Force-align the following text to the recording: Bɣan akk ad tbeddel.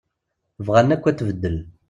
Bɣan 0.65 0.93
akk 0.95 1.03
ad 1.05 1.17
tbeddel. 1.17 1.57